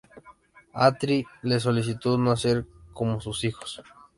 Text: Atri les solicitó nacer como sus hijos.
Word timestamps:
Atri 0.85 1.27
les 1.43 1.61
solicitó 1.61 2.17
nacer 2.17 2.65
como 2.91 3.21
sus 3.21 3.43
hijos. 3.43 3.83